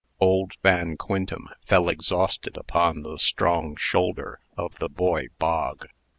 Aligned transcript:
Old 0.19 0.53
Van 0.63 0.97
Quintem 0.97 1.47
fell 1.67 1.87
exhausted 1.87 2.57
upon 2.57 3.03
the 3.03 3.19
strong 3.19 3.75
shoulder 3.75 4.39
of 4.57 4.79
the 4.79 4.89
boy 4.89 5.27
Bog. 5.37 5.89